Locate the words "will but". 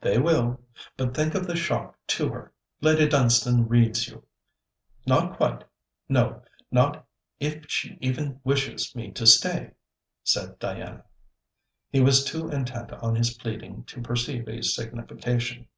0.18-1.14